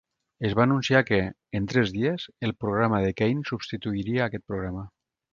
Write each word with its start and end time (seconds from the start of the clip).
És 0.47 0.53
va 0.59 0.61
anunciar 0.67 1.01
que, 1.09 1.17
en 1.59 1.67
tres 1.73 1.91
dies, 1.97 2.25
el 2.47 2.53
programa 2.65 3.01
de 3.03 3.11
Kane 3.19 3.45
substituiria 3.53 4.25
aquest 4.29 4.45
programa. 4.53 4.87